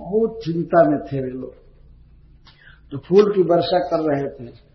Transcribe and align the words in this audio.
बहुत 0.00 0.40
चिंता 0.44 0.90
में 0.90 0.98
थे 0.98 1.20
वे 1.20 1.30
लोग। 1.30 1.54
तो 2.92 2.98
फूल 2.98 3.32
की 3.34 3.42
वर्षा 3.42 3.78
कर 3.78 4.00
रहे 4.00 4.28
थे। 4.28 4.70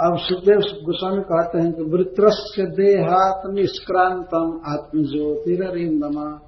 अब 0.00 0.18
सुखदेव 0.18 0.58
गोस्वामी 0.58 1.22
कहते 1.22 1.58
हैं 1.58 1.72
कि 1.72 1.82
वृत्रस्य 1.82 2.62
देहात 2.62 3.42
निष्क्रांतम 3.46 4.60
आत्मज्योतिरिंदमा 4.66 6.40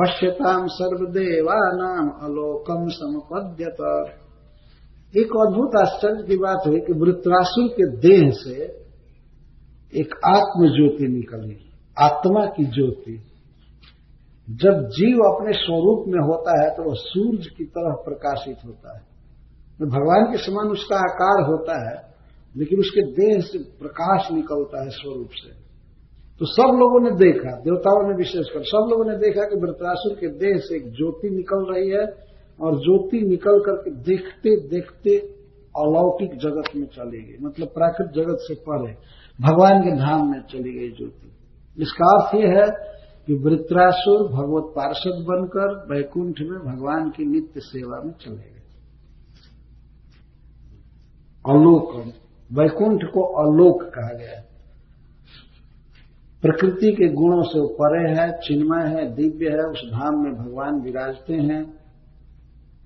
पश्यताम 0.00 0.66
सर्वदेवानाम 0.66 2.08
अलोकम 2.08 2.88
समपद्यत। 2.88 4.10
एक 5.16 5.26
अद्भुत 5.26 5.88
आश्चर्य 5.88 6.22
की 6.28 6.36
बात 6.36 6.66
है 6.66 6.80
कि 6.80 6.92
वृत्रासुर 6.92 7.68
के 7.68 7.96
देह 7.96 8.30
से 8.30 8.84
एक 10.00 10.14
आत्म 10.26 10.66
ज्योति 10.66 11.06
निकली। 11.08 11.70
आत्मा 11.98 12.46
की 12.46 12.64
ज्योति। 12.64 13.33
जब 14.48 14.80
जीव 14.94 15.20
अपने 15.24 15.52
स्वरूप 15.52 16.04
में 16.08 16.20
होता 16.20 16.54
है 16.62 16.70
तो 16.70 16.82
वह 16.82 16.96
सूर्य 16.96 17.50
की 17.58 17.64
तरह 17.66 17.94
प्रकाशित 18.04 18.64
होता 18.66 18.96
है। 18.96 19.02
तो 19.80 19.86
भगवान 19.86 20.26
के 20.32 20.38
समान 20.38 20.66
उसका 20.68 20.96
आकार 20.96 21.42
होता 21.42 21.78
है, 21.80 21.96
लेकिन 22.54 22.80
उसके 22.80 23.02
देह 23.12 23.40
से 23.42 23.58
प्रकाश 23.78 24.28
निकलता 24.32 24.82
है 24.82 24.90
स्वरूप 24.90 25.30
से। 25.34 25.50
तो 26.40 26.46
सब 26.46 26.76
लोगों 26.78 27.00
ने 27.00 27.10
देखा, 27.16 27.50
देवताओं 27.60 28.02
ने 28.08 28.14
विशेषकर 28.16 28.62
सब 28.64 28.88
लोगों 28.90 29.04
ने 29.04 29.16
देखा 29.18 29.44
कि 29.44 29.56
वृत्रासुर 29.56 30.14
के 30.14 30.28
देह 30.38 30.56
से 30.58 30.76
एक 30.76 30.86
ज्योति 30.92 31.30
निकल 31.30 31.66
रही 31.72 31.90
है 31.90 32.04
और 32.58 32.78
ज्योति 32.78 33.20
निकल 33.28 33.58
करके 33.60 33.90
देखते 34.04 34.56
देखते 34.68 35.16
अलौकिक 35.74 36.34
जगत 36.38 36.74
में 36.76 36.86
चली 36.86 37.20
गई 37.22 37.44
मतलब 37.44 37.68
प्राकृत 37.68 38.10
जगत 38.14 38.38
से 38.40 38.54
परे, 38.66 38.92
भगवान 39.38 39.80
के 39.80 39.92
धाम 39.98 40.30
में 40.30 40.40
चली 40.50 40.72
गई 40.72 40.90
ज्योति। 40.90 41.28
इसका 41.78 42.10
अर्थ 42.12 42.34
यह 42.34 42.58
है 42.58 42.66
कि 43.26 43.34
वृत्रासुर 43.34 44.28
भगवत 44.28 44.72
पार्षद 44.76 45.24
बनकर 45.28 45.94
वैकुंठ 45.94 46.40
में 46.40 46.58
भगवान 46.58 47.10
की 47.10 47.24
नित्य 47.24 47.60
सेवा 47.60 48.02
में 48.04 48.12
चले 48.12 48.36
गए। 48.36 48.54
अलोक, 51.48 52.12
वैकुंठ 52.52 53.02
को 53.02 53.22
अलोक 53.22 53.82
कहा 53.82 54.18
गया। 54.18 54.42
प्रकृति 56.42 56.92
के 56.92 57.08
गुणों 57.08 57.42
से 57.42 57.74
परे 57.74 58.20
है, 58.20 58.38
चिन्मय 58.38 58.88
है, 58.88 59.14
दिव्य 59.14 59.48
है, 59.48 59.64
उस 59.64 59.90
धाम 59.92 60.14
में 60.14 60.34
भगवान 60.34 60.80
विराजते 60.80 61.34
हैं। 61.34 61.84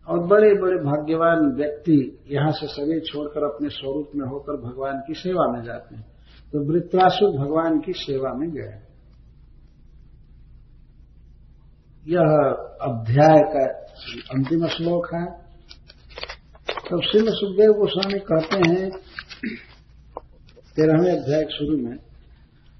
और 0.09 0.27
बड़े 0.27 0.55
बड़े 0.61 0.77
भाग्यवान 0.77 1.55
व्यक्ति 1.57 2.19
यहाँ 2.31 2.53
से 2.53 2.67
सभी 2.67 3.01
छोड़कर 3.01 3.45
अपने 3.45 3.69
स्वरूप 3.69 4.11
में 4.17 4.29
होकर 4.29 4.53
भगवान 4.53 5.03
की 5.07 5.15
सेवा 5.15 5.53
में 5.53 5.62
जाते 5.62 5.97
हैं। 5.97 6.07
तो 6.53 6.73
वृत्रासुर 6.73 7.39
भगवान 7.39 7.81
की 7.81 7.93
सेवा 7.93 8.33
में 8.33 8.51
गए। 8.51 8.88
यह 12.11 12.56
अध्याय 12.83 13.39
का 13.39 13.67
अंतिम 14.37 14.67
श्लोक 14.67 15.14
है। 15.14 15.27
तब 16.69 17.00
श्री 17.03 17.20
सुखदेव 17.20 17.73
गोस्वामी 17.73 18.19
कहते 18.19 18.69
हैं, 18.69 18.91
तेरहवें 20.77 21.12
अध्याय 21.12 21.42
शुरू 21.42 21.77
में, 21.77 21.97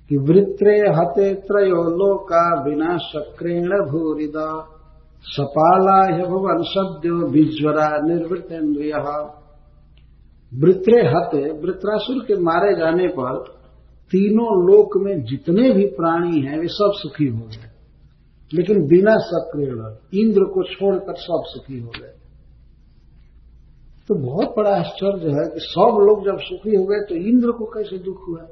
कि 0.08 0.16
वृत्रे 0.16 0.78
हते 0.78 1.34
त्रयो 1.34 1.82
लोका 1.82 2.62
बिना 2.62 2.96
शक्रेण 2.96 3.68
भूरिदा 3.68 4.74
सपाला 5.22 6.16
भवन 6.16 6.62
सद्यो 6.62 7.14
विज्वरा 7.14 7.98
निर्वृतेन्द्रिय। 8.02 8.92
वृत्रे 10.54 11.08
हते, 11.08 11.50
वृत्रासुर 11.50 12.24
के 12.24 12.34
मारे 12.34 12.76
जाने 12.76 13.08
पर 13.08 13.44
तीनों 14.10 14.72
लोक 14.72 14.90
में 14.96 15.24
जितने 15.24 15.70
भी 15.70 15.86
प्राणी 15.86 16.40
हैं, 16.40 16.58
वे 16.58 16.66
सब 16.66 16.92
सुखी 16.94 17.26
हो 17.26 17.38
गए। 17.38 17.77
लेकिन 18.54 18.86
बिना 18.86 19.14
सक्रिय 19.18 19.66
इंद्र 20.24 20.44
को 20.44 20.62
छोड़कर 20.74 21.14
सब 21.14 21.42
सुखी 21.46 21.78
हो 21.78 21.88
गए। 21.88 22.14
तो 24.08 24.14
बहुत 24.14 24.54
बड़ा 24.56 24.70
आश्चर्य 24.70 25.30
है 25.30 25.48
कि 25.48 25.60
सब 25.60 25.98
लोग 26.00 26.24
जब 26.24 26.38
सुखी 26.41 26.76
हो 26.76 26.84
गए 26.84 27.00
तो 27.08 27.14
इंद्र 27.14 27.50
को 27.50 27.64
कैसे 27.64 27.98
दुख 27.98 28.28
हुआ? 28.28 28.46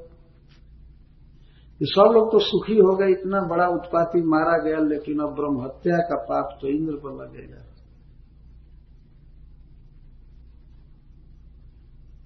कि 1.79 1.85
सब 1.85 2.11
लोग 2.13 2.31
तो 2.31 2.39
सुखी 2.39 2.77
हो 2.77 2.95
गए, 2.95 3.11
इतना 3.11 3.41
बड़ा 3.41 3.67
उत्पाती 3.67 4.21
मारा 4.21 4.63
गया, 4.63 4.79
लेकिन 4.79 5.19
अब 5.19 5.35
ब्रह्म 5.35 5.61
हत्या 5.65 5.97
का 5.97 6.15
पाप 6.15 6.59
तो 6.61 6.67
इंद्र 6.67 6.93
पर 6.93 7.09
लगेगा। 7.09 7.63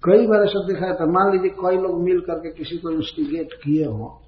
कई 0.04 0.26
बार 0.26 0.42
ऐसा 0.42 0.66
दिखाया 0.66 0.94
था, 0.94 1.06
मान 1.06 1.32
लीजिए 1.32 1.50
कई 1.50 1.76
लोग 1.82 2.02
मिल 2.02 2.20
करके 2.20 2.52
किसी 2.54 2.76
को 2.78 2.90
इंस्टिगेट 2.90 3.52
किए 3.52 3.84
हो, 3.84 4.20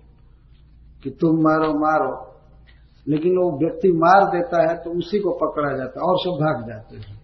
कि 1.03 1.11
तुम 1.11 1.31
मारो 1.31 1.75
मारो 1.75 2.34
लेकिन 3.09 3.37
वो 3.37 3.59
व्यक्ति 3.59 3.89
मार 3.93 4.25
देता 4.25 4.71
है 4.71 4.77
तो 4.77 4.91
उसी 4.99 5.19
को 5.19 5.33
पकड़ा 5.33 5.77
जाता 5.77 6.01
है 6.01 6.07
और 6.07 6.19
सब 6.19 6.39
भाग 6.41 6.69
जाते 6.69 6.97
हैं। 6.97 7.23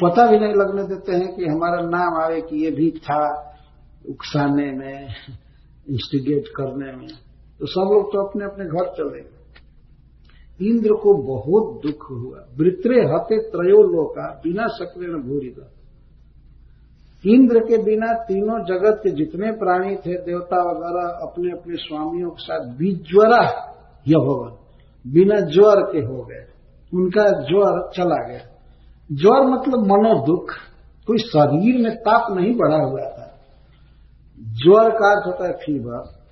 पता 0.00 0.26
भी 0.30 0.38
नहीं 0.38 0.54
लगने 0.54 0.82
देते 0.82 1.12
हैं 1.12 1.36
कि 1.36 1.44
हमारा 1.44 1.80
नाम 1.80 2.22
आवे 2.22 2.40
कि 2.40 2.64
ये 2.64 2.70
भी 2.70 2.90
था 2.90 3.20
उकसाने 4.08 4.72
में 4.72 5.08
इंस्टिगेट 5.90 6.48
करने 6.48 6.92
में। 6.92 7.08
तो 7.60 7.66
सब 7.66 7.92
लोग 7.94 8.12
तो 8.12 8.26
अपने 8.26 8.44
अपने 8.44 8.64
घर 8.64 8.92
चले 8.92 9.20
गए। 9.20 10.68
इंद्र 10.68 10.94
को 10.94 11.14
बहुत 11.14 11.82
दुख 11.82 12.10
हुआ। 12.10 12.46
वृत्रे 12.56 13.00
हते 13.00 13.38
त्रयो 13.50 13.82
लोका, 13.82 14.40
बिना 14.44 14.66
सक्रिय 14.66 15.08
भूरी 15.08 15.50
इंद्र 17.26 17.58
के 17.58 17.82
बिना 17.82 18.12
तीनों 18.12 18.64
जगत 18.64 19.00
के 19.04 19.10
जितने 19.10 19.52
प्राणी 19.52 19.96
थे, 19.96 20.14
देवता 20.14 20.56
वगैरह 20.56 21.18
अपने 21.22 21.60
अपने 21.60 21.76
स्वामियों 21.76 22.30
के 22.30 22.42
साथ 22.42 22.76
बिज्वरा 22.76 23.72
यहोवन 24.08 24.50
बिना 25.12 25.40
ज्वर 25.40 25.92
के 25.92 25.98
हो 25.98 26.22
गए। 26.22 26.46
उनका 26.94 27.24
ज्वर 27.24 27.90
चला 27.96 28.28
गया। 28.28 28.38
ज्वर 29.12 29.42
मतलब 29.42 29.78
मनोदुख। 29.78 30.50
कोई 31.06 31.18
शरीर 31.18 31.82
में 31.82 31.96
ताप 31.96 32.32
नहीं 32.32 32.56
बढ़ा 32.56 32.76
हुआ 32.76 33.10
था। 33.10 33.38
ज्वर 34.40 34.90
का 34.90 35.10
अर्थ 35.10 35.26
होता 35.26 35.46
है 35.46 35.52
फीवर 35.52 36.26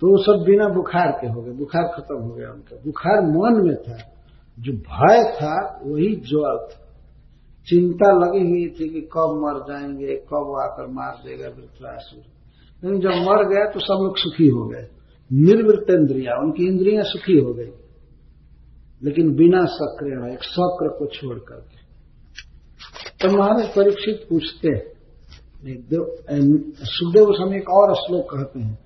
तो 0.00 0.10
वो 0.10 0.18
सब 0.22 0.44
बिना 0.46 0.68
बुखार 0.68 1.18
के 1.20 1.26
हो 1.26 1.42
गए। 1.42 1.52
बुखार 1.52 1.82
खत्म 1.82 2.16
हो 2.16 2.28
गया 2.28 2.50
उनका। 2.50 2.76
बुखार 2.76 3.20
मन 3.20 3.66
में 3.66 3.76
था। 3.76 3.96
जो 4.58 4.72
भय 4.72 5.32
था, 5.32 5.80
वही 5.86 6.16
ज्वर 6.16 6.68
था। 6.72 6.83
चिंता 7.66 8.12
लगी 8.12 8.50
हुई 8.50 8.66
थी 8.68 8.88
कि 8.88 9.00
कब 9.00 9.40
मर 9.44 9.72
जाएँगे, 9.72 10.16
कब 10.16 10.56
आकर 10.62 10.86
मार 10.86 11.22
देगा 11.26 11.48
वृत्रासुर 11.48 12.34
लेकिन 12.84 13.00
जब 13.00 13.08
मर 13.08 13.48
गया 13.48 13.70
तो 13.70 13.80
सब 13.80 14.04
लोग 14.04 14.18
सुखी 14.18 14.48
हो 14.48 14.68
गए। 14.68 14.88
निर्वृत 15.32 15.86
इंद्रिया, 15.90 16.40
उनकी 16.40 16.66
इंद्रियाँ 16.66 17.02
सुखी 17.04 17.38
हो 17.38 17.52
गई। 17.54 17.70
लेकिन 19.02 19.34
बिना 19.34 19.64
सक्रिय 19.64 20.32
एक 20.32 20.42
शक्र 20.42 20.88
को 20.88 21.06
छोड़ 21.06 21.38
करके। 21.38 21.84
तो 23.20 23.36
महाराज 23.36 23.68
परीक्षित 23.68 24.26
पूछते 24.30 24.94
सुखदेव 26.84 27.24
गोस्वामी 27.24 27.56
एक 27.56 27.70
और 27.70 27.94
श्लोक 27.94 28.34
कहते 28.34 28.60
हैं, 28.60 28.78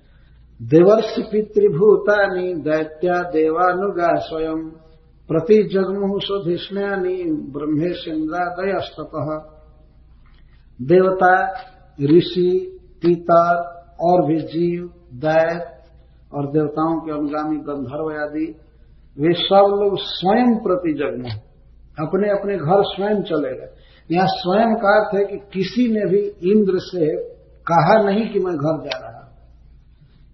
देवर्ष 0.61 1.19
पितृभूतानि 1.19 2.53
दैत्या 2.53 3.21
देवानुगा 3.21 4.15
स्वयं। 4.15 4.88
प्रति 5.31 5.69
जगमु 5.73 6.19
स्वधिष्ण्यानि 6.19 7.23
ब्रह्मेशेन्द्रादयस्तप 7.55 9.11
देवता, 10.81 11.47
ऋषि 12.01 12.79
पितर 13.01 13.79
और 14.01 14.27
भी 14.27 14.39
जीव 14.39 14.89
दैत 15.13 15.83
और 16.33 16.51
देवताओं 16.51 16.99
के 16.99 17.11
अनुगामी 17.11 17.57
गंधर्व 17.57 18.23
आदि, 18.23 18.55
वे 19.19 19.33
सब 19.33 19.79
लोग 19.79 19.97
स्वयं 19.97 20.55
प्रति 20.55 20.93
जगमु 20.93 21.39
अपने 22.07 22.29
अपने 22.29 22.57
घर 22.57 22.83
स्वयं 22.83 23.21
चले 23.21 23.57
गए। 23.57 23.73
यहाँ 24.11 24.27
स्वयं 24.27 24.75
का 24.75 24.99
अर्थ 24.99 25.15
है 25.15 25.25
कि 25.25 25.37
किसी 25.37 25.87
ने 25.91 26.05
भी 26.09 26.19
इंद्र 26.51 26.73
से 26.75 27.17
कहा 27.71 28.03
नहीं 28.03 28.33
कि 28.33 28.39
मैं 28.39 28.55
घर 28.55 28.89
जा 28.89 28.97
रहा। 28.97 29.19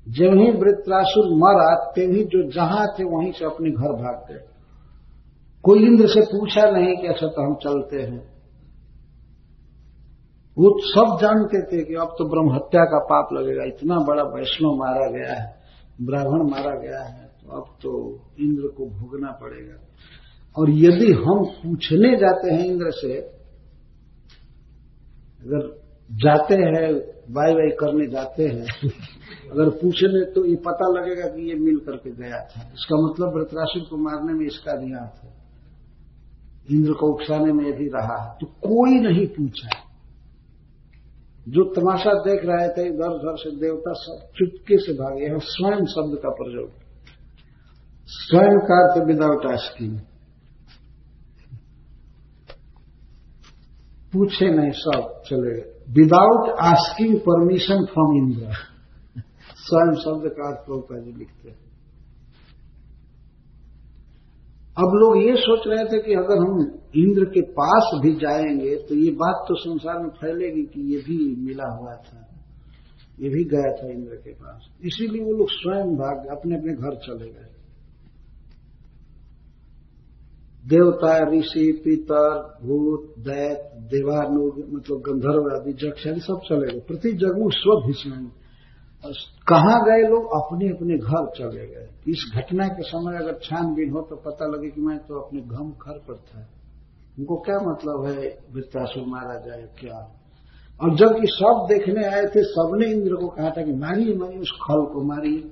जब 0.10 0.38
ही 0.40 0.52
वृत्रासुर 0.52 1.26
मरा, 1.26 1.92
तभी 1.92 2.24
जो 2.24 2.52
जहाँ 2.52 2.88
थे 2.88 3.04
वहीं 3.04 3.32
से 3.32 3.46
अपने 3.46 3.70
घर 3.70 3.94
भाग 3.94 4.34
गए। 4.34 4.55
कोई 5.66 5.86
इंद्र 5.86 6.08
से 6.08 6.22
पूछा 6.22 6.72
नहीं 6.72 6.98
कि 6.98 7.08
अच्छा 7.08 7.28
तो 7.28 7.42
हम 7.42 7.56
चलते 7.56 8.02
हैं। 8.02 8.36
वो 10.58 10.80
सब 10.80 11.18
जानते 11.22 11.62
थे 11.62 11.84
कि 11.84 11.94
अब 11.94 12.08
तो 12.08 12.30
ब्रह्म 12.30 12.56
हत्या 12.56 12.84
का 12.84 13.00
पाप 13.00 13.30
लगेगा। 13.34 13.64
इतना 13.64 13.96
बड़ा 13.96 14.24
वैष्णव 14.24 14.76
मारा 14.76 15.12
गया 15.12 15.42
है, 15.42 15.56
ब्राह्मण 16.02 16.50
मारा 16.50 16.76
गया 16.76 17.04
है 17.04 17.26
तो 17.26 17.62
अब 17.62 17.78
तो 17.82 18.20
इंद्र 18.40 18.68
को 18.68 18.86
भोगना 18.86 19.32
पड़ेगा। 19.32 19.82
और 20.58 20.70
यदि 20.70 21.12
हम 21.12 21.46
पूछने 21.46 22.18
जाते 22.18 22.54
हैं 22.54 22.66
इंद्र 22.66 22.92
से, 22.92 23.18
अगर 25.46 25.86
जाते 26.12 26.54
हैं 26.54 26.94
बाई 27.34 27.54
वाई 27.54 27.70
करने 27.70 28.08
जाते 28.08 28.44
हैं, 28.44 28.90
अगर 29.52 29.70
पूछने 29.70 30.32
तो 30.32 30.46
ये 30.46 30.56
पता 30.56 30.90
लगेगा 30.90 31.28
कि 31.28 31.50
ये 31.50 31.56
मिल 31.56 31.78
करके 31.78 32.12
गया 32.12 32.40
था। 32.40 32.62
इसका 32.62 33.08
मतलब 33.08 33.38
वृतराशि 33.38 33.88
को 33.90 33.98
मारने 33.98 34.34
में 34.34 34.46
इसका 34.46 34.72
हाथ 34.72 35.26
है। 35.26 35.45
इंद्र 36.68 36.94
को 36.94 37.08
उकसाने 37.14 37.54
में 37.54 37.66
यदि 37.66 37.90
रहा 37.96 38.18
तो 38.42 38.46
कोई 38.46 39.00
नहीं 39.00 39.26
पूछा 39.28 39.82
जो 41.48 41.64
तमाशा 41.74 42.14
देख 42.20 42.46
रहे 42.46 42.68
थे, 42.68 42.84
इधर 42.88 43.10
उधर 43.10 43.36
से 43.38 43.50
देवता 43.56 43.92
सब 43.94 44.22
चुपके 44.38 44.78
से 44.78 44.94
भागे 44.94 45.26
हैं, 45.26 45.40
स्वयं 45.40 45.86
शब्द 45.86 46.18
का 46.24 46.30
प्रयोग। 46.30 46.70
स्वयं 48.10 48.60
का 48.60 48.78
अर्थ 48.84 49.06
विदाउट 49.08 49.46
आस्किंग 49.46 50.00
पूछे 54.14 54.50
नहीं, 54.50 54.72
सब 54.72 55.22
चले 55.26 55.52
गए। 55.52 55.68
Without 55.94 56.50
asking 56.62 57.16
permission 57.20 57.86
from 57.86 58.18
Indra 58.18 58.54
स्वयं 59.60 59.94
शब्द 60.02 60.30
का 60.30 60.48
अर्थ 60.48 60.66
प्रभुपा 60.66 61.00
जी 61.00 61.12
लिखते 61.12 61.50
हैं। 61.50 61.65
अब 64.78 64.86
लोग 64.86 65.24
ये 65.24 65.36
सोच 65.36 65.64
रहे 65.68 65.86
थे 65.86 66.04
कि 66.04 66.14
अगर 66.14 66.38
हम 66.38 66.80
इंद्र 66.96 67.26
के 67.26 67.42
पास 67.42 68.00
भी 68.02 68.16
जाएँगे 68.16 68.76
तो 68.76 68.96
ये 68.96 69.12
बात 69.12 69.46
तो 69.48 69.56
संसार 69.56 70.04
में 70.04 70.10
फैलेगी 70.10 70.64
कि 70.64 70.94
ये 70.94 71.00
भी 71.00 71.36
मिला 71.36 71.78
हुआ 71.78 71.94
था। 71.94 72.28
ये 73.20 73.30
भी 73.30 73.44
गया 73.44 73.74
था 73.74 73.92
इंद्र 73.92 74.16
के 74.16 74.34
पास। 74.34 74.62
इसीलिए 74.82 75.24
वो 75.24 75.32
लोग 75.32 75.48
स्वयं 75.50 75.86
भाग 75.86 76.38
अपने 76.38 76.56
अपने 76.56 76.74
घर 76.74 76.96
चले 76.96 77.26
गए। 77.26 77.56
देवता, 80.68 81.32
ऋषि, 81.32 81.82
पितर, 81.86 82.58
भूत, 82.64 83.16
दैत 83.20 83.72
देवानुग 83.78 84.74
मतलब 84.74 84.98
गंधर्व 84.98 85.62
आदि, 85.62 85.74
जक्ष 85.74 86.04
सब 86.26 86.40
चले 86.50 86.74
गए। 86.74 86.80
प्रति 86.80 87.12
जगमु 87.12 87.50
स्व 87.52 87.92
कहा 89.48 89.80
गए 89.80 90.10
लोग? 90.10 90.24
अपने 90.26 90.70
अपने 90.70 90.98
घर 90.98 91.30
चले 91.38 91.68
गए। 91.68 91.88
इस 92.08 92.32
घटना 92.36 92.68
के 92.68 92.84
समय 92.84 93.18
अगर 93.18 93.34
छानबीन 93.44 93.90
हो 93.90 94.02
तो 94.02 94.16
पता 94.16 94.46
लगे 94.46 94.70
कि 94.70 94.82
मैं 94.82 94.98
तो 94.98 95.20
अपने 95.20 95.42
घम 95.42 95.72
घर 95.72 95.98
पर 95.98 96.16
था। 96.16 96.48
उनको 97.20 97.36
क्या 97.36 97.56
मतलब 97.56 98.06
है 98.06 98.38
वृत्तासुर 98.54 99.04
मारा 99.08 99.36
जाए, 99.36 99.62
क्या? 99.80 100.22
और 100.82 100.96
जबकि 100.96 101.28
सब 101.28 101.68
देखने 101.72 102.06
आए 102.06 102.24
थे, 102.24 102.44
सबने 102.44 102.88
इंद्र 102.92 103.16
को 103.16 103.28
कहा 103.28 103.50
था 103.50 103.62
कि 103.62 103.72
मारिए 103.72 104.16
मारिए, 104.16 104.40
उस 104.40 104.52
खल 104.52 104.94
को 104.94 105.02
मारिए। 105.02 105.52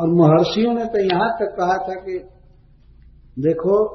और 0.00 0.08
महर्षियों 0.08 0.74
ने 0.74 0.84
तो 0.84 1.14
यहाँ 1.14 1.30
तक 1.30 1.56
कहा 1.58 1.76
था 1.78 1.94
कि 1.94 2.18
देखो, 3.38 3.86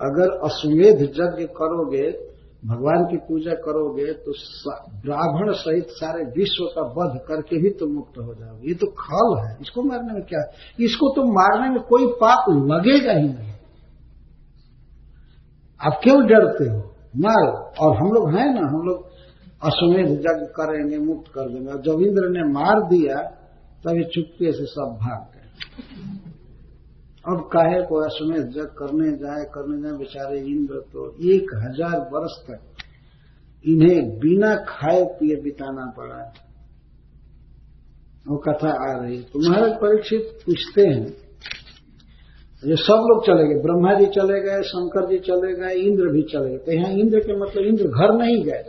अगर 0.00 0.30
अश्वमेध 0.44 1.02
यज्ञ 1.02 1.44
करोगे 1.44 2.31
भगवान 2.66 3.04
की 3.10 3.16
पूजा 3.16 3.52
करोगे 3.54 4.12
तो 4.12 4.32
ब्राह्मण 5.00 5.52
सहित 5.52 5.86
सारे 5.88 6.24
विश्व 6.24 6.64
का 6.64 6.82
वध 6.82 7.20
करके 7.28 7.56
ही 7.56 7.70
तुम 7.70 7.92
मुक्त 7.92 8.18
हो 8.18 8.34
जाओगे। 8.34 8.68
ये 8.68 8.74
तो 8.74 8.86
खल 8.86 9.48
है। 9.48 9.58
इसको 9.60 9.82
मारने 9.82 10.12
में 10.12 10.22
क्या? 10.22 10.52
इसको 10.80 11.08
तो 11.16 11.22
मारने 11.22 11.74
में 11.74 11.82
कोई 11.82 12.06
पाप 12.06 12.44
लगेगा 12.48 13.12
ही 13.12 13.28
नहीं। 13.28 13.52
आप 15.86 16.00
क्यों 16.02 16.26
डरते 16.26 16.64
हो? 16.64 16.94
मारो। 17.16 17.86
और 17.86 17.96
हम 17.96 18.12
लोग 18.12 18.28
हैं 18.30 18.54
ना, 18.54 18.60
हम 18.60 18.86
लोग 18.86 19.06
अश्वमेध 19.62 20.08
यज्ञ 20.08 20.46
करेंगे, 20.46 20.98
मुक्त 20.98 21.32
कर 21.34 21.48
देंगे। 21.48 21.72
जब 21.72 22.08
इंद्र 22.08 22.28
ने 22.28 22.52
मार 22.52 22.88
दिया, 22.88 23.14
तभी 23.84 24.04
चुपके 24.04 24.52
से 24.52 24.64
सब 24.64 24.98
भाग 25.00 25.26
गए। 25.34 26.31
अब 27.24 27.40
काहे 27.52 27.80
को 27.82 27.98
अश्वमेध 28.04 28.46
जग 28.52 28.70
करने 28.78 29.10
जाए 29.16 29.44
करने 29.54 29.80
जाए, 29.82 29.92
बेचारे 29.98 30.38
इंद्र 30.42 30.80
तो 30.92 31.04
एक 31.32 31.50
हज़ार 31.64 31.98
वर्ष 32.12 32.34
तक 32.46 32.60
इन्हें 33.64 34.18
बिना 34.18 34.54
खाए 34.68 35.04
पिए 35.18 35.36
बिताना 35.42 35.84
पड़ा। 35.96 36.16
वो 38.28 38.36
कथा 38.38 38.70
आ 38.82 38.92
रही 38.98 39.16
है। 39.16 39.22
तो 39.22 39.38
महाराज 39.38 39.72
परीक्षित 39.72 40.28
पूछते 40.46 40.82
हैं। 40.82 41.06
ये 42.62 42.76
सब 42.76 43.06
लोग 43.08 43.24
चले 43.26 43.46
गए। 43.48 43.62
ब्रह्मा 43.62 43.94
जी 43.94 44.06
चले 44.06 44.40
गए, 44.40 44.62
शंकर 44.62 45.08
जी 45.10 45.18
चले 45.20 45.52
गए, 45.54 45.74
इंद्र 45.80 46.12
भी 46.12 46.22
चले 46.22 46.50
गए। 46.50 46.58
तो 46.58 46.72
यहाँ 46.72 46.90
इंद्र 46.94 47.20
के 47.20 47.36
मतलब 47.38 47.64
इंद्र 47.64 47.88
घर 47.88 48.14
नहीं 48.14 48.44
गए। 48.44 48.62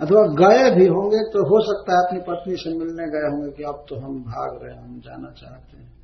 अथवा 0.00 0.22
गए 0.38 0.70
भी 0.70 0.86
होंगे 0.86 1.20
तो 1.32 1.44
हो 1.48 1.60
सकता 1.60 1.92
है 1.92 2.06
अपनी 2.06 2.20
पत्नी 2.28 2.56
से 2.56 2.78
मिलने 2.78 3.06
गए 3.08 3.28
होंगे 3.28 3.50
कि 3.52 3.62
अब 3.62 3.84
तो 3.88 3.96
हम 3.96 4.18
भाग 4.22 4.62
रहे 4.62 4.74
हैं, 4.74 4.82
हम 4.82 5.00
जाना 5.00 5.30
चाहते 5.30 5.76
हैं। 5.76 5.97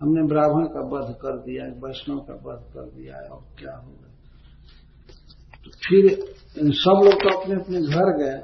हमने 0.00 0.22
ब्राह्मण 0.26 0.66
का 0.66 0.82
वध 0.88 1.08
कर 1.14 1.38
दिया 1.38 1.64
है 1.64 1.70
वैष्णव 1.78 2.18
का 2.18 2.34
वध 2.44 2.60
कर 2.74 2.84
दिया 2.90 3.14
है, 3.16 3.28
और 3.28 3.42
क्या 3.58 3.74
होगा? 3.76 4.08
तो 5.64 5.70
फिर 5.84 6.02
सब 6.76 7.00
लोग 7.04 7.14
तो 7.14 7.28
अपने 7.38 7.54
अपने 7.54 7.80
घर 7.82 8.10
गए। 8.18 8.38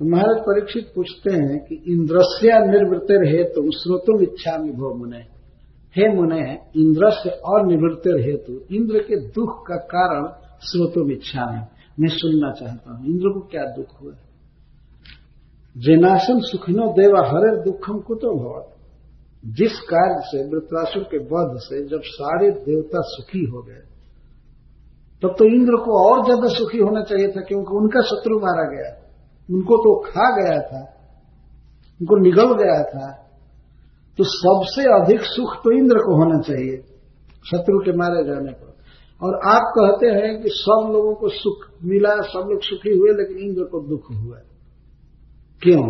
तो 0.00 0.04
महाराज 0.04 0.38
परीक्षित 0.40 0.92
पूछते 0.94 1.32
हैं 1.32 1.58
कि 1.60 1.74
इंद्रस्या 1.92 2.58
निर्वृत्तिर 2.64 3.24
हेतु, 3.28 3.62
स्रोतुम 3.72 4.22
इच्छा 4.22 4.56
में 4.58 4.72
भो 4.72 4.94
मुने। 4.94 5.22
हे 5.96 6.08
मुने, 6.14 6.42
इंद्रस्य 6.76 7.30
और 7.44 7.66
निवृत्तिर 7.66 8.20
हेतु, 8.20 8.52
इंद्र 8.74 8.98
के 9.00 9.16
दुख 9.28 9.52
का 9.66 9.76
कारण 9.90 10.26
स्रोतुम 10.62 11.10
इच्छा 11.12 11.44
में 11.52 11.66
मैं 12.00 12.08
सुनना 12.10 12.50
चाहता 12.52 12.92
हूँ, 12.92 13.06
इंद्र 13.06 13.32
को 13.32 13.40
क्या 13.48 13.64
दुख 13.72 14.00
हुआ? 14.02 14.12
जेनाशन 15.76 16.40
सुखिनो 16.42 16.86
देवा 16.92 17.20
हरे 17.28 17.50
दुखम 17.62 17.98
कुतो 17.98 18.34
भवत। 18.38 18.73
जिस 19.44 19.80
कार्य 19.80 20.20
से 20.24 20.42
वृत्रासुर 20.48 21.02
के 21.02 21.18
वध 21.18 21.56
से 21.58 21.82
जब 21.88 22.00
सारे 22.04 22.50
देवता 22.50 23.00
सुखी 23.00 23.44
हो 23.44 23.62
गए, 23.62 23.82
तब 25.22 25.34
तो 25.38 25.44
इंद्र 25.44 25.76
को 25.76 25.98
और 26.10 26.24
ज़्यादा 26.24 26.48
सुखी 26.48 26.78
होना 26.78 27.02
चाहिए 27.02 27.28
था 27.28 27.40
क्योंकि 27.40 27.76
उनका 27.76 28.00
शत्रु 28.00 28.38
मारा 28.38 28.64
गया। 28.70 28.88
उनको 29.50 29.76
तो 29.76 29.94
खा 30.00 30.30
गया 30.36 30.60
था, 30.60 30.80
उनको 32.00 32.16
निगल 32.16 32.54
गया 32.54 32.82
था। 32.82 33.10
तो 34.18 34.24
सबसे 34.24 34.82
अधिक 35.02 35.20
सुख 35.20 35.54
तो 35.54 35.72
इंद्र 35.78 35.98
को 35.98 36.16
होना 36.16 36.40
चाहिए, 36.40 36.76
शत्रु 37.44 37.78
के 37.78 37.92
मारे 37.92 38.24
जाने 38.24 38.52
पर। 38.52 38.72
और 39.20 39.34
आप 39.34 39.72
कहते 39.78 40.06
हैं 40.06 40.42
कि 40.42 40.48
सब 40.48 40.90
लोगों 40.92 41.14
को 41.14 41.28
सुख 41.28 41.68
मिला, 41.84 42.14
सब 42.22 42.48
लोग 42.50 42.60
सुखी 42.60 42.98
हुए, 42.98 43.10
लेकिन 43.10 43.38
इंद्र 43.38 43.64
को 43.64 43.80
दुख 43.80 44.10
हुआ। 44.10 44.38
क्यों? 45.62 45.84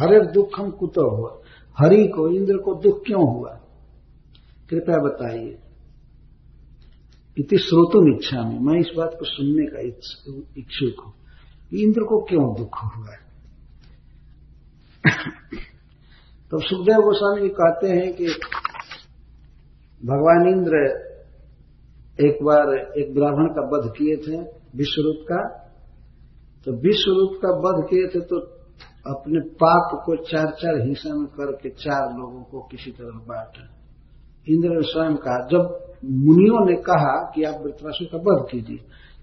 हरे 0.00 0.20
दुख 0.32 0.58
हम 0.60 0.70
कुत 0.70 0.98
हुआ? 0.98 1.30
हरि 1.78 2.08
को, 2.08 2.28
इंद्र 2.28 2.56
को 2.56 2.74
दुख 2.74 3.06
क्यों 3.06 3.34
हुआ? 3.34 3.60
कृपया 4.70 4.96
बताइए। 4.96 5.58
इति 7.38 7.58
श्रोतुम 7.58 8.14
इच्छा 8.14 8.42
में 8.42 8.58
मैं 8.58 8.80
इस 8.80 8.88
बात 8.96 9.10
को 9.14 9.24
सुनने 9.24 9.66
का 9.66 9.80
इच्छुक 10.56 11.04
हूँ 11.04 11.14
इंद्र 11.74 12.00
को 12.00 12.24
क्यों 12.24 12.56
दुख 12.56 12.78
हुआ 12.84 13.12
है? 13.12 13.26
तो 16.50 16.60
सुखदेव 16.60 16.96
गोस्वामी 16.96 17.42
जी 17.42 17.48
कहते 17.48 17.88
हैं 17.88 18.14
कि 18.14 18.26
भगवान 20.04 20.48
इंद्र 20.48 21.06
एक 22.20 22.44
बार 22.44 22.92
एक 22.98 23.14
ब्राह्मण 23.14 23.46
का 23.48 23.76
वध 23.76 23.92
किए 23.92 24.16
थे, 24.16 24.42
विश्वरूप 24.76 25.16
का। 25.32 25.48
तो 26.64 26.72
विश्वरूप 26.72 27.40
का 27.42 27.48
वध 27.48 27.84
किए 27.90 28.06
थे 28.06 28.24
तो 28.24 28.55
अपने 29.06 29.40
पाप 29.56 29.94
को 30.04 30.16
चार 30.24 30.50
चार 30.60 30.80
हिस्सा 30.82 31.14
में 31.14 31.26
करके 31.34 31.70
चार 31.78 32.04
लोगों 32.18 32.42
को 32.44 32.60
किसी 32.70 32.90
तरह 32.92 33.18
बांटा 33.26 33.64
इंद्र 34.46 34.68
ने 34.70 34.82
स्वयं 34.84 35.16
कहा, 35.16 35.38
जब 35.46 35.62
मुनियों 36.04 36.58
ने 36.66 36.76
कहा 36.82 37.14
कि 37.34 37.44
आप 37.44 37.56
वृत्रासुर 37.62 38.08
का 38.08 38.18
वध 38.20 38.44
कीजिए 38.50 38.76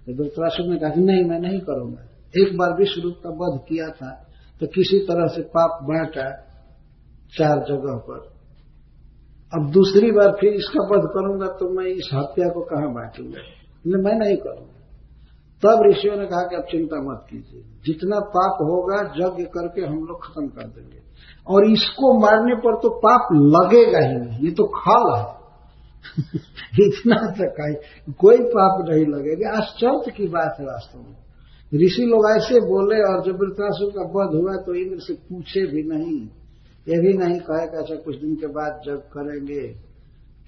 तो 0.06 0.14
वृत्रासुर 0.14 0.66
ने 0.66 0.76
कहा 0.78 0.90
कि 0.90 1.00
नहीं, 1.02 1.24
मैं 1.24 1.38
नहीं 1.40 1.60
करूँगा। 1.60 2.02
एक 2.34 2.56
बार 2.58 2.76
विश्व 2.78 3.00
रूप 3.02 3.16
का 3.24 3.30
वध 3.40 3.58
किया 3.68 3.88
था 3.94 4.10
तो 4.60 4.66
किसी 4.74 4.98
तरह 5.06 5.26
से 5.34 5.42
पाप 5.50 5.78
बांटा 5.84 6.26
चार 7.32 7.64
जगह 7.68 7.96
पर। 8.08 8.20
अब 9.52 9.70
दूसरी 9.72 10.10
बार 10.12 10.30
फिर 10.40 10.54
इसका 10.54 10.84
वध 10.88 11.04
करूँगा 11.14 11.48
तो 11.58 11.68
मैं 11.74 11.86
इस 11.88 12.10
हत्या 12.14 12.48
को 12.48 12.60
कहाँ 12.66 12.92
बांटूँगा? 12.94 13.42
मैं 14.02 14.16
नहीं 14.18 14.36
करूँगा। 14.38 14.73
तब 15.66 15.90
ऋषियों 15.90 16.16
ने 16.16 16.26
कहा 16.26 16.40
कि 16.40 16.56
अब 16.56 16.62
चिंता 16.62 16.96
मत 16.96 17.26
कीजिए। 17.30 17.62
जितना 17.86 18.20
पाप 18.20 18.58
होगा, 18.62 19.00
यज्ञ 19.00 19.44
करके 19.44 19.80
हम 19.80 19.96
लोग 19.96 20.26
खत्म 20.26 20.46
कर 20.46 20.62
देंगे। 20.62 20.98
और 21.46 21.70
इसको 21.70 22.18
मारने 22.20 22.54
पर 22.54 22.76
तो 22.76 22.90
पाप 22.90 23.28
लगेगा 23.32 23.98
ही 23.98 24.14
नहीं, 24.14 24.44
ये 24.44 24.50
तो 24.50 24.64
खाल 24.64 25.20
है। 25.20 25.44
इतना 26.86 27.16
तक 27.16 27.60
आई 27.60 27.72
कोई 28.12 28.36
पाप 28.36 28.86
नहीं 28.88 29.06
लगेगा। 29.06 29.50
आश्चर्य 29.56 30.12
की 30.16 30.28
बात 30.28 30.56
है 30.60 30.66
वास्तव 30.66 30.98
में। 30.98 31.16
ऋषि 31.86 32.02
लोग 32.02 32.36
ऐसे 32.36 32.54
बोले 32.54 33.02
और 33.02 33.24
जब 33.24 33.40
वृतासुर 33.40 33.90
का 33.90 34.02
वध 34.02 34.40
हुआ 34.40 34.56
तो 34.56 34.74
इंद्र 34.74 34.96
से 35.00 35.14
पूछे 35.14 35.66
भी 35.66 35.82
नहीं। 35.82 36.28
ये 36.88 37.00
भी 37.00 37.18
नहीं 37.18 37.40
कहे 37.40 37.66
कि 37.66 37.76
अच्छा 37.76 37.94
कुछ 37.94 38.20
दिन 38.20 38.34
के 38.34 38.46
बाद 38.46 38.80
जब 38.86 38.98
करेंगे। 38.98 39.74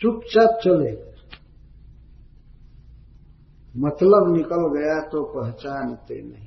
चुपचाप 0.00 0.60
चले 0.64 1.15
मतलब 3.78 4.34
निकल 4.36 4.80
गया 4.80 5.08
तो 5.08 5.24
पहचानते 5.24 6.22
नहीं। 6.22 6.46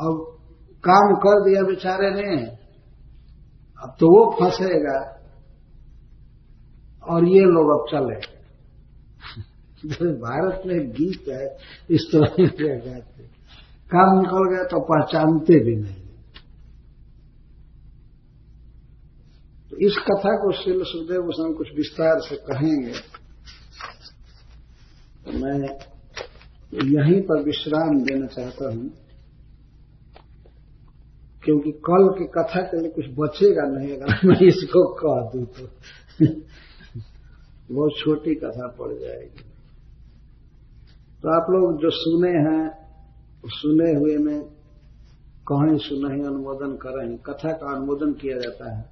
अब 0.00 0.38
काम 0.84 1.14
कर 1.16 1.50
दिया 1.50 1.62
बेचारे 1.62 2.10
ने, 2.10 2.46
अब 3.82 3.96
तो 4.00 4.06
वो 4.06 4.36
फंसेगा। 4.40 5.20
और 7.08 7.24
ये 7.24 7.40
लोग 7.40 7.70
अब 7.70 7.86
चले। 7.90 8.34
भारत 10.12 10.62
में 10.66 10.90
गीत 10.90 11.24
है, 11.28 11.56
इस 11.90 12.08
तरह 12.12 12.26
गाते। 12.76 13.22
काम 13.90 14.20
निकल 14.20 14.54
गया 14.54 14.64
तो 14.64 14.80
पहचानते 14.80 15.64
भी 15.64 15.76
नहीं। 15.76 16.04
तो 19.70 19.76
इस 19.76 19.96
कथा 19.98 20.36
को 20.36 20.52
शिल 20.52 20.82
सुखदेव 20.82 21.54
कुछ 21.54 21.68
विस्तार 21.76 22.20
से 22.20 22.36
कहेंगे। 22.36 22.92
तो 25.24 25.32
मैं 25.32 25.93
यहीं 26.74 27.20
पर 27.20 27.42
विश्राम 27.42 28.00
देना 28.04 28.26
चाहता 28.26 28.68
हूँ, 28.68 28.90
क्योंकि 31.44 31.70
कल 31.70 32.08
की 32.08 32.24
कथा 32.24 32.60
के 32.60 32.80
लिए 32.80 32.90
कुछ 32.90 33.04
बचेगा 33.04 33.62
नहीं, 33.62 33.96
अगर 33.96 34.26
मैं 34.26 34.46
इसको 34.46 34.94
कह 34.94 35.30
दू 35.30 35.44
तो। 35.44 35.66
बहुत 37.74 37.92
छोटी 37.98 38.34
कथा 38.34 38.66
पड़ 38.66 38.92
जाएगी। 38.92 39.44
तो 41.22 41.28
आप 41.28 41.46
लोग 41.50 41.82
जो 41.82 41.90
सुने 41.90 42.30
हैं, 42.30 42.84
सुने 43.46 43.94
हुए 43.94 44.16
में 44.16 44.42
कहीं 45.48 45.78
सुना 45.78 46.08
अनुमोदन 46.08 46.76
करें। 46.76 47.16
कथा 47.18 47.52
का 47.52 47.76
अनुमोदन 47.76 48.12
किया 48.12 48.38
जाता 48.38 48.76
है। 48.76 48.84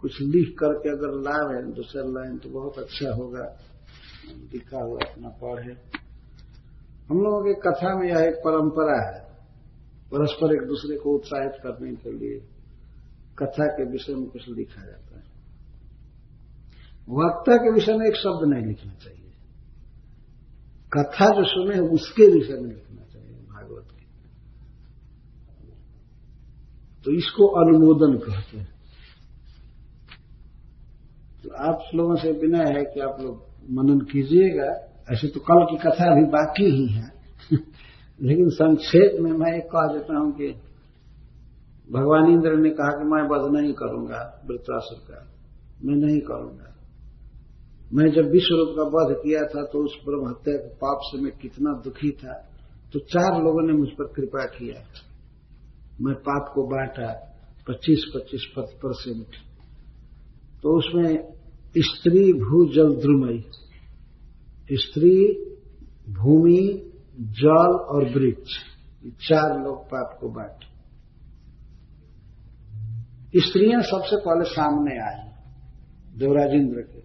कुछ 0.00 0.20
लिख 0.20 0.56
करके 0.58 0.88
अगर 0.88 1.20
लाए 1.20 1.62
दूसरे 1.72 2.02
लाइन 2.02 2.38
तो 2.38 2.48
बहुत 2.48 2.78
अच्छा 2.78 3.14
होगा। 3.14 3.58
लिखा 4.52 4.82
हुआ 4.82 4.98
अपना 4.98 5.28
पढ़े। 5.28 5.99
हम 7.10 7.18
लोगों 7.18 7.44
की 7.44 7.54
कथा 7.54 7.98
में 7.98 8.08
यह 8.08 8.18
एक 8.18 8.34
परंपरा 8.34 9.10
है, 9.10 9.24
परस्पर 10.12 10.54
एक 10.54 10.68
दूसरे 10.68 10.96
को 10.96 11.10
उत्साहित 11.10 11.52
करने 11.62 11.94
के 11.94 12.12
लिए 12.12 12.40
कथा 13.38 13.66
के 13.66 13.90
विषय 13.90 14.14
में 14.14 14.30
कुछ 14.30 14.48
लिखा 14.48 14.82
जाता 14.82 15.16
है। 15.16 15.22
वक्ता 17.08 17.56
के 17.56 17.72
विषय 17.72 17.94
में 17.94 18.06
एक 18.06 18.16
शब्द 18.16 18.54
नहीं 18.54 18.66
लिखना 18.66 18.94
चाहिए। 18.94 19.32
कथा 20.92 21.36
जो 21.36 21.44
सुने, 21.44 21.80
उसके 21.80 22.26
विषय 22.26 22.52
में 22.52 22.74
लिखना 22.74 23.04
चाहिए, 23.04 23.34
भागवत 23.34 23.88
के। 23.90 24.06
तो 27.04 27.10
इसको 27.10 27.46
अनुमोदन 27.46 28.18
कहते 28.18 28.58
हैं। 28.58 28.74
तो 31.42 31.50
आप 31.50 31.78
लोगों 31.94 32.16
से 32.16 32.32
बिना 32.32 32.58
है 32.58 32.84
कि 32.84 33.00
आप 33.00 33.16
लोग 33.20 33.46
मनन 33.70 34.00
कीजिएगा 34.00 34.89
ऐसे 35.12 35.28
तो 35.28 35.40
कल 35.40 35.64
की 35.64 35.76
कथा 35.76 36.12
अभी 36.12 36.24
बाकी 36.24 36.64
ही 36.64 36.86
है। 36.86 37.12
लेकिन 38.22 38.48
संक्षेप 38.48 39.20
में 39.20 39.32
मैं 39.32 39.56
एक 39.56 39.64
कह 39.64 39.92
देता 39.92 40.18
हूँ 40.18 40.32
कि 40.32 40.48
भगवान 41.92 42.32
इंद्र 42.32 42.56
ने 42.56 42.70
कहा 42.70 42.88
कि 42.88 43.04
मैं 43.04 43.22
वध 43.22 43.60
नहीं 43.60 43.72
करूँगा, 43.72 44.42
वृत्रासुर 44.46 44.98
का। 44.98 45.26
मैं 45.84 45.96
नहीं 45.96 46.20
करूँगा। 46.20 46.66
मैं 47.94 48.10
जब 48.12 48.30
विश्व 48.30 48.54
रूप 48.54 48.68
का 48.68 48.82
वध 48.82 49.16
किया 49.16 49.40
था 49.40 49.62
तो 49.62 49.84
उस 49.84 49.98
ब्रह्म 50.04 50.28
हत्या 50.28 50.54
के 50.54 50.68
पाप 50.68 50.98
से 51.02 51.22
मैं 51.22 51.32
कितना 51.32 51.80
दुखी 51.84 52.10
था 52.10 52.32
तो 52.92 52.98
चार 52.98 53.42
लोगों 53.42 53.66
ने 53.66 53.72
मुझ 53.72 53.88
पर 53.88 54.04
कृपा 54.04 54.44
किया 54.44 54.84
मैं 56.00 56.14
पाप 56.14 56.52
को 56.54 56.62
बांटा 56.66 57.08
25-25 57.70 58.40
परसेंट 58.56 59.26
तो 60.62 60.78
उसमें 60.78 61.32
स्त्री, 61.78 62.32
भू, 62.32 62.66
जल, 62.72 63.00
द्रुमई। 63.00 63.44
स्त्री, 64.72 65.16
भूमि, 66.14 66.62
जल 67.20 67.72
और 67.86 68.04
वृक्ष। 68.10 68.52
चार 69.28 69.58
लोग 69.64 69.78
पाप 69.84 70.16
को 70.20 70.28
बांटे। 70.28 70.68
स्त्रियाँ 73.40 73.80
सबसे 73.82 74.16
पहले 74.16 74.44
सामने 74.44 74.94
आई 75.00 75.22
देवराज 76.18 76.54
इंद्र 76.54 76.80
के। 76.82 77.00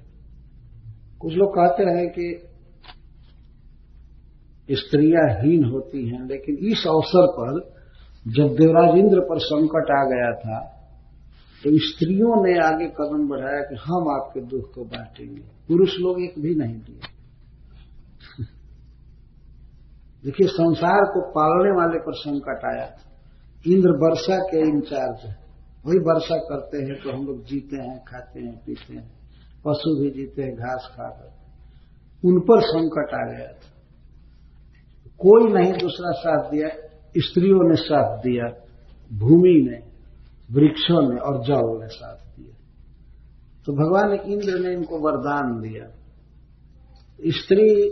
कुछ 1.20 1.34
लोग 1.34 1.50
कहते 1.50 1.84
हैं 1.92 2.08
कि 2.10 2.26
स्त्रियाँ 4.70 5.26
हीन 5.32 5.64
होती 5.64 6.08
हैं, 6.10 6.22
लेकिन 6.28 6.58
इस 6.72 6.84
अवसर 6.88 7.28
पर 7.32 7.60
जब 8.26 8.56
देवराज 8.56 8.98
इंद्र 8.98 9.20
पर 9.22 9.40
संकट 9.40 9.92
आ 9.92 10.04
गया 10.06 10.32
था 10.36 10.60
तो 11.64 11.72
स्त्रियों 11.80 12.36
ने 12.46 12.54
आगे 12.60 12.88
कदम 12.98 13.28
बढ़ाया 13.28 13.62
कि 13.62 13.76
हम 13.76 14.10
आपके 14.10 14.42
दुख 14.42 14.74
को 14.74 14.84
बांटेंगे। 14.86 15.42
पुरुष 15.68 15.94
लोग 16.00 16.22
एक 16.22 16.34
भी 16.40 16.56
नहीं 16.56 16.80
दिए। 16.80 17.15
देखिए, 20.25 20.48
संसार 20.48 21.01
को 21.01 21.22
पालने 21.32 21.72
वाले 21.72 22.00
पर 22.00 22.13
संकट 22.13 22.65
आया 22.65 22.89
इंद्र 23.67 23.89
वर्षा 23.89 24.38
के 24.38 24.60
इंचार्ज 24.60 25.25
है। 25.25 25.36
वही 25.86 25.98
वर्षा 25.98 26.36
करते 26.36 26.77
हैं 26.77 27.03
तो 27.03 27.12
हम 27.12 27.25
लोग 27.25 27.46
जीते 27.46 27.75
हैं, 27.75 28.00
खाते 28.00 28.39
हैं, 28.39 28.58
पीते 28.65 28.94
हैं। 28.94 29.12
पशु 29.65 30.01
भी 30.01 30.10
जीते 30.10 30.41
हैं, 30.41 30.55
घास 30.55 30.89
खाकर 30.91 31.36
उन 32.27 32.39
पर 32.39 32.62
संकट 32.62 33.13
आ 33.13 33.38
गया 33.38 33.48
था। 33.48 33.72
कोई 35.20 35.53
नहीं 35.53 35.74
दूसरा 35.74 36.12
साथ 36.12 36.51
दिया। 36.51 36.67
स्त्रियों 37.17 37.70
ने 37.70 37.75
साथ 37.75 38.17
दिया, 38.17 38.48
भूमि 39.13 39.70
ने, 39.72 39.77
वृक्षों 40.51 41.13
ने 41.13 41.20
और 41.20 41.44
जल 41.44 41.82
ने 41.82 41.88
साथ 41.88 42.38
दिया। 42.38 42.58
तो 43.65 43.74
भगवान 43.74 44.32
इंद्र 44.32 44.60
ने 44.60 44.74
इनको 44.74 45.00
वरदान 45.00 45.62
दिया। 45.62 45.84
स्त्री 47.27 47.89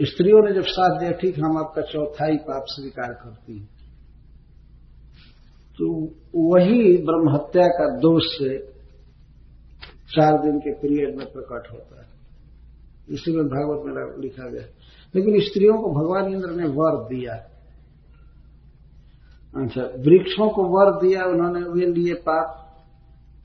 स्त्रियों 0.00 0.42
ने 0.42 0.54
जब 0.54 0.62
साथ 0.62 1.00
दिया, 1.00 1.10
ठीक, 1.10 1.38
हम 1.38 1.58
आपका 1.58 1.82
चौथाई 1.82 2.36
पाप 2.36 2.64
स्वीकार 2.66 3.12
करती 3.12 3.58
हैं। 3.58 3.68
तो 5.78 5.86
वही 6.34 6.96
ब्रह्म 6.96 7.34
हत्या 7.34 7.66
का 7.66 7.98
दोष 7.98 8.22
से 8.24 8.58
चार 10.16 10.42
दिन 10.42 10.58
के 10.58 10.72
पीरियड 10.72 11.16
में 11.16 11.26
प्रकट 11.32 11.72
होता 11.72 12.00
है। 12.00 12.08
इसी 13.10 13.32
में 13.32 13.44
भागवत 13.44 13.82
में 13.86 14.22
लिखा 14.22 14.48
गया 14.50 14.62
लेकिन 15.14 15.40
स्त्रियों 15.40 15.78
को 15.78 15.90
भगवान 15.90 16.32
इंद्र 16.32 16.50
ने 16.50 16.68
वर 16.68 17.04
दिया। 17.08 17.34
अच्छा 19.54 19.82
वृक्षों 19.82 20.48
को 20.48 20.64
वर 20.64 20.90
दिया, 21.00 21.24
उन्होंने 21.24 21.60
वे 21.60 21.86
लिए 21.86 22.14
पाप। 22.14 22.62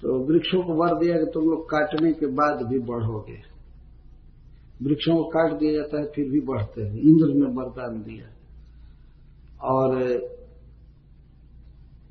तो 0.02 0.20
वृक्षों 0.20 0.64
को 0.64 0.74
वर 0.74 1.00
दिया 1.00 1.18
कि 1.18 1.32
तुम 1.34 1.44
लोग 1.44 1.66
काटने 1.70 2.12
के 2.14 2.26
बाद 2.26 2.68
भी 2.68 2.80
बढ़ोगे। 2.80 3.51
वृक्षों 4.84 5.16
को 5.16 5.24
काट 5.24 5.60
दिया 5.60 5.74
जाता 5.74 6.00
है, 6.00 6.06
फिर 6.06 6.30
भी 6.30 6.40
बढ़ते 6.40 6.82
हैं। 6.82 6.94
इंद्र 6.94 7.34
ने 7.34 7.46
वरदान 7.46 8.04
दिया 8.04 8.28
और, 9.68 10.02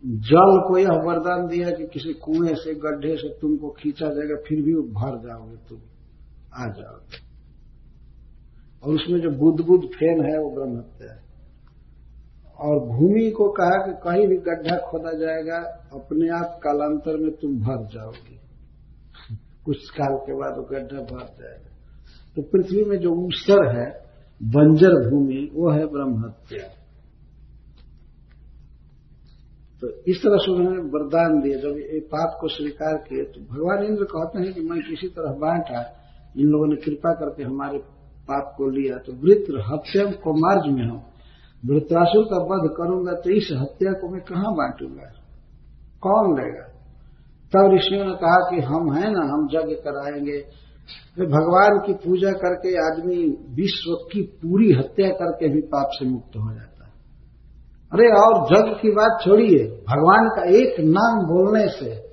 जल 0.07 0.69
को 0.69 0.79
यह 0.79 0.89
वरदान 0.89 1.47
दिया 1.47 1.71
कि 1.71 1.87
किसी 1.87 2.13
कुएँ 2.13 2.55
से, 2.55 2.75
गड्ढे 2.75 3.17
से 3.17 3.39
तुमको 3.41 3.71
खींचा 3.71 4.07
जाएगा, 4.07 4.35
फिर 4.49 4.63
भी 4.63 4.75
भर 4.75 5.29
जाओगे 5.29 5.57
तुम, 5.57 5.79
आ 6.55 6.67
जाओगे। 6.67 7.31
और 8.85 8.95
उसमें 8.95 9.21
जो 9.21 9.31
बुद्ध 9.31 9.65
बुद्ध 9.65 9.85
फेन 9.85 10.25
है, 10.25 10.39
वो 10.39 10.51
ब्रह्म 10.51 10.79
हत्या 10.79 11.13
है। 11.13 11.31
और 12.61 12.87
भूमि 12.87 13.31
को 13.31 13.49
कहा 13.49 13.87
कि 13.87 13.93
कहीं 13.93 14.29
भी 14.29 14.37
गड्ढा 14.37 14.77
खोदा 14.77 15.13
जाएगा, 15.13 15.57
अपने 15.93 16.29
आप 16.29 16.61
कालांतर 16.63 17.17
में 17.17 17.33
तुम 17.33 17.57
भर 17.57 17.87
जाओगे। 17.87 18.41
कुछ 19.65 19.91
काल 19.91 20.17
के 20.17 20.33
बाद 20.33 20.59
वो 20.59 20.65
गड्ढा 20.65 21.03
भर 21.03 21.27
जाएगा। 21.43 21.70
तो 22.37 22.43
पृथ्वी 22.43 22.85
में 22.85 22.99
जो 22.99 23.11
ऊसर 23.21 23.65
है, 23.71 23.89
बंजर 24.41 24.95
भूमि, 25.07 25.41
वो 25.55 25.71
है 25.71 25.87
ब्रह्म 25.87 26.25
हत्या 26.25 26.69
तो 29.83 29.89
इस 30.07 30.19
तरह 30.19 30.37
से 30.37 30.53
उन्होंने 30.53 30.81
वरदान 30.93 31.41
दिया। 31.41 31.59
जब 31.59 31.77
ये 31.79 31.99
पाप 32.07 32.37
को 32.41 32.49
स्वीकार 32.49 32.97
किए 33.05 33.23
तो 33.25 33.41
भगवान 33.45 33.85
इंद्र 33.85 34.05
कहते 34.05 34.43
हैं 34.43 34.53
कि 34.55 34.61
मैं 34.61 34.81
किसी 34.81 35.09
तरह 35.09 35.37
बांटा, 35.41 35.81
इन 36.37 36.47
लोगों 36.47 36.67
ने 36.67 36.77
कृपा 36.77 37.13
करके 37.15 37.43
हमारे 37.43 37.79
पाप 38.29 38.53
को 38.57 38.69
लिया 38.71 38.97
तो 38.97 39.13
वृत्र 39.23 39.63
हत्या 39.69 40.05
को 40.25 40.35
मार्ज 40.39 40.67
में 40.75 40.85
हूँ। 40.89 41.01
वृत्रासुर 41.63 42.25
का 42.25 42.39
वध 42.45 42.69
करूँगा 42.77 43.15
तो 43.21 43.31
इस 43.33 43.49
हत्या 43.53 43.93
को 43.93 44.09
मैं 44.09 44.21
कहाँ 44.25 44.53
बांटूँगा? 44.55 45.09
कौन 46.03 46.27
लेगा? 46.37 46.67
तब 47.53 47.73
ऋषियों 47.75 48.05
ने 48.05 48.15
कहा 48.17 48.39
कि 48.51 48.61
हम 48.63 48.93
हैं 48.93 49.09
ना, 49.11 49.23
हम 49.25 49.49
यज्ञ 49.53 49.75
कराएँगे। 49.85 50.39
तो 51.17 51.27
भगवान 51.27 51.87
की 51.87 51.93
पूजा 51.93 52.31
करके 52.31 52.69
आदमी 52.69 53.47
विश्व 53.55 53.95
की 53.95 54.23
पूरी 54.23 54.73
हत्या 54.73 55.09
करके 55.09 55.49
भी 55.49 55.61
पाप 55.61 55.89
से 55.93 56.07
मुक्त 56.07 56.37
हो 56.37 56.55
जाता 56.55 56.85
है। 56.85 56.93
अरे, 57.93 58.09
और 58.09 58.47
जग 58.47 58.79
की 58.83 58.91
बात 58.91 59.21
छोड़िए। 59.25 59.65
भगवान 59.65 60.29
का 60.29 60.57
एक 60.57 60.81
नाम 60.81 61.27
बोलने 61.27 61.69
से 61.69 62.11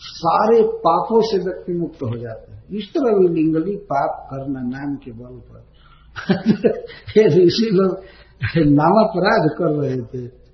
सारे 0.00 0.62
पापों 0.62 1.20
से 1.22 1.38
व्यक्ति 1.38 1.72
मुक्त 1.72 2.02
हो 2.02 2.18
जाता 2.18 2.56
है। 2.56 2.64
इस 2.70 2.92
तरह 2.94 3.18
भी 3.18 3.28
लिंगली 3.28 3.76
पाप 3.76 4.28
करना 4.30 4.60
नाम 4.60 4.96
के 4.96 5.10
बल 5.10 5.40
पर। 5.40 5.64
ऋषि 7.44 7.70
लोग 7.72 7.98
नाम 8.56 9.08
अपराध 9.08 9.48
कर 9.58 9.82
रहे 9.82 9.96
थे। 9.96 10.48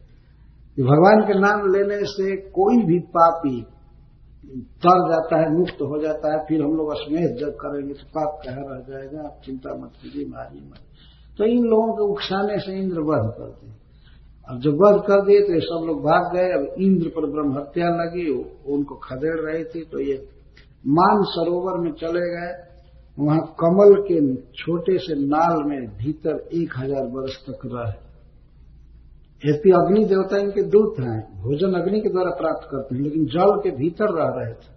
भगवान 0.83 1.21
के 1.27 1.41
नाम 1.41 1.73
लेने 1.73 2.05
से 2.05 2.37
कोई 2.37 2.85
भी 2.85 2.99
पापी 2.99 3.67
तर 4.81 4.99
जाता 5.11 5.39
है, 5.41 5.51
मुक्त 5.53 5.81
हो 5.83 6.01
जाता 6.01 6.33
है, 6.33 6.39
फिर 6.47 6.63
हम 6.63 6.73
लोग 6.77 6.93
स्नेह 6.97 7.27
जब 7.37 7.55
करेंगे 7.57 7.95
तो 7.95 8.07
पाप 8.15 8.41
कह 8.45 8.57
रह 8.59 8.81
जाएगा? 8.89 9.23
आप 9.23 9.41
चिंता 9.45 9.75
मत 9.77 9.93
कीजिए, 10.03 10.27
मारिए 10.27 10.61
मत। 10.63 10.83
तो 11.39 11.45
इन 11.47 11.65
लोगों 11.65 11.95
के 11.95 12.11
उकसाने 12.13 12.59
से 12.59 12.77
इंद्र 12.79 13.01
वध 13.03 13.31
कर 13.39 13.49
दिए। 13.53 13.73
अब 14.49 14.61
जब 14.61 14.83
वध 14.83 15.01
कर 15.03 15.25
दिए 15.27 15.41
तो 15.41 15.53
ये 15.55 15.61
सब 15.63 15.87
लोग 15.87 16.03
भाग 16.03 16.35
गए। 16.35 16.53
अब 16.53 16.83
इंद्र 16.83 17.09
पर 17.09 17.31
ब्रह्म 17.31 17.57
हत्या 17.59 17.89
लगी 17.97 18.29
उनको 18.69 18.95
खदेड़ 19.05 19.39
रही 19.41 19.65
थी 19.65 19.85
तो 19.85 20.01
ये 20.01 20.17
मान 20.91 21.23
सरोवर 21.31 21.81
में 21.81 21.93
चले 21.97 22.29
गए। 22.31 22.53
वहाँ 23.19 23.41
कमल 23.61 23.95
के 24.03 24.21
छोटे 24.55 24.99
से 24.99 25.15
नाल 25.27 25.63
में 25.65 25.81
भीतर 25.99 26.49
एक 26.55 26.79
हज़ार 26.79 27.07
वर्ष 27.11 27.37
तक 27.41 27.61
रहे। 27.67 28.04
यद्यपि 29.45 29.71
अग्नि 29.73 30.05
देवता 30.07 30.39
इनके 30.39 30.63
दूत 30.71 31.01
हैं, 31.01 31.21
भोजन 31.43 31.75
अग्नि 31.75 32.01
के 32.01 32.11
द्वारा 32.11 32.31
प्राप्त 32.37 32.69
करते 32.71 32.95
हैं, 32.95 33.03
लेकिन 33.03 33.27
जल 33.29 33.51
के 33.63 33.71
भीतर 33.77 34.15
रह 34.15 34.29
रहे 34.37 34.55
थे। 34.55 34.73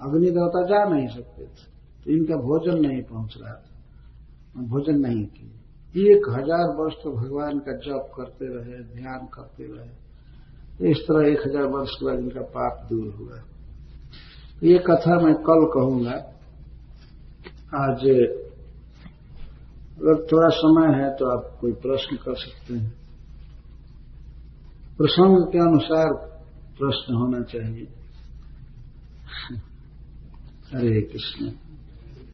अग्नि 0.00 0.30
देवता 0.30 0.62
जा 0.68 0.84
नहीं 0.86 1.08
सकते 1.08 1.44
थे 1.44 1.68
तो 2.00 2.10
इनका 2.10 2.36
भोजन 2.42 2.80
नहीं 2.80 3.02
पहुँच 3.04 3.34
रहा 3.40 3.54
था। 3.54 4.62
भोजन 4.66 4.98
नहीं 5.00 5.24
किए। 5.26 6.08
एक 6.08 6.28
हज़ार 6.30 6.74
वर्ष 6.76 6.94
तो 7.02 7.10
भगवान 7.12 7.58
का 7.58 7.72
जप 7.78 8.04
करते 8.16 8.46
रहे, 8.48 8.82
ध्यान 8.94 9.26
करते 9.34 9.64
रहे। 9.66 10.90
इस 10.90 10.98
तरह 11.00 11.28
एक 11.28 11.40
हज़ार 11.46 11.66
वर्ष 11.68 11.90
के 11.90 12.06
बाद 12.06 12.18
इनका 12.18 12.42
पाप 12.50 12.86
दूर 12.90 13.08
हुआ। 13.14 13.38
ये 14.62 14.78
कथा 14.86 15.18
मैं 15.18 15.34
कल 15.42 15.64
कहूँगा। 15.74 16.16
आज, 17.78 18.06
अगर 19.98 20.16
थोड़ा 20.26 20.48
समय 20.56 20.88
है 20.94 21.08
तो 21.16 21.30
आप 21.30 21.42
कोई 21.60 21.72
प्रश्न 21.82 22.16
कर 22.16 22.34
सकते 22.36 22.74
हैं। 22.74 22.99
प्रसंग 25.00 25.46
के 25.52 25.58
अनुसार 25.58 26.12
प्रश्न 26.78 27.14
होना 27.14 27.42
चाहिए। 27.42 27.88
हरे 30.74 31.00
कृष्ण। 31.00 31.69